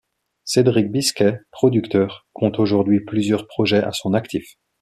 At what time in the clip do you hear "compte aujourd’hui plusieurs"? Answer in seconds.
2.33-3.45